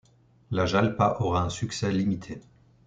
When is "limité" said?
1.91-2.41